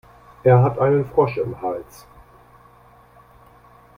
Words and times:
Er 0.43 0.63
hat 0.63 0.79
einen 0.79 1.05
Frosch 1.05 1.37
im 1.37 1.61
Hals. 1.61 2.07